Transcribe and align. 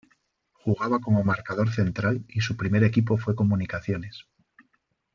Jugaba 0.53 0.97
como 0.99 1.23
marcador 1.23 1.71
central 1.71 2.25
y 2.27 2.41
su 2.41 2.57
primer 2.57 2.83
equipo 2.83 3.19
fue 3.19 3.35
Comunicaciones. 3.35 4.25